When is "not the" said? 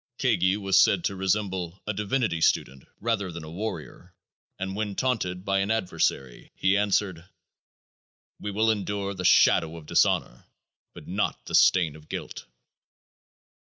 11.07-11.53